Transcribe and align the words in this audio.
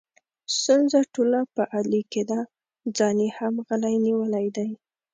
ستونزه 0.57 0.99
ټوله 1.13 1.39
په 1.55 1.63
علي 1.75 2.01
کې 2.11 2.23
ده، 2.29 2.39
ځان 2.97 3.15
یې 3.23 3.29
هم 3.37 3.53
غلی 3.67 3.95
نیولی 4.05 4.47
دی. 4.55 4.69